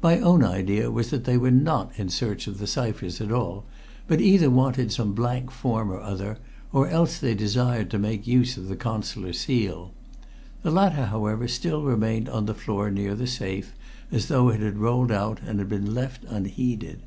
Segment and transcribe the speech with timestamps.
[0.00, 3.64] My own idea was that they were not in search of the ciphers at all,
[4.06, 6.38] but either wanted some blank form or other,
[6.72, 9.92] or else they desired to make use of the Consular seal.
[10.62, 13.74] The latter, however, still remained on the floor near the safe,
[14.12, 17.02] as though it had rolled out and been left unheeded.